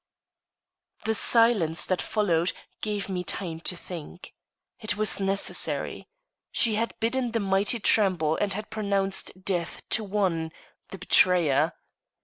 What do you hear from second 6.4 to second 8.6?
She had bidden the mighty tremble and